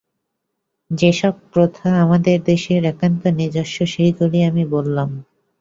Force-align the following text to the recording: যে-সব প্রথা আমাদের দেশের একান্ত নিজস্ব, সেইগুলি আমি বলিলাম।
যে-সব 0.91 1.33
প্রথা 1.51 1.89
আমাদের 2.01 2.37
দেশের 2.43 2.81
একান্ত 2.85 3.23
নিজস্ব, 3.39 3.77
সেইগুলি 3.85 4.39
আমি 4.43 4.63
বলিলাম। 4.65 5.09